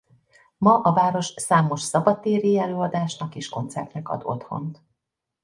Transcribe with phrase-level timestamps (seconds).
[0.57, 4.81] Ma a város számos szabadtéri előadásnak és koncertnek ad otthont.